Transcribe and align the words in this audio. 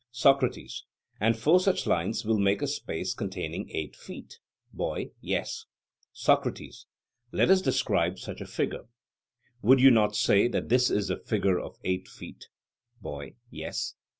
SOCRATES: 0.09 0.85
And 1.19 1.37
four 1.37 1.59
such 1.59 1.85
lines 1.85 2.25
will 2.25 2.39
make 2.39 2.63
a 2.63 2.67
space 2.67 3.13
containing 3.13 3.69
eight 3.69 3.95
feet? 3.95 4.39
BOY: 4.73 5.11
Yes. 5.21 5.65
SOCRATES: 6.11 6.87
Let 7.31 7.51
us 7.51 7.61
describe 7.61 8.17
such 8.17 8.41
a 8.41 8.47
figure: 8.47 8.87
Would 9.61 9.79
you 9.79 9.91
not 9.91 10.15
say 10.15 10.47
that 10.47 10.69
this 10.69 10.89
is 10.89 11.09
the 11.09 11.17
figure 11.17 11.59
of 11.59 11.77
eight 11.83 12.07
feet? 12.07 12.47
BOY: 12.99 13.35
Yes. 13.51 13.93